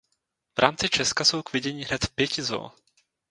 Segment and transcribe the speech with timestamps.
[0.57, 2.71] V rámci Česka jsou k vidění hned v pěti zoo.